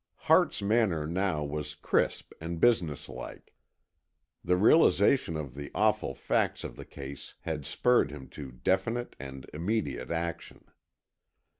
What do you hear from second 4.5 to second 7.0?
realization of the awful facts of the